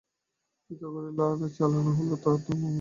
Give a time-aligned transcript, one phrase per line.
[0.69, 1.09] ভিক্ষা করে
[1.57, 2.69] চাল আনা হল তো নুন নেই।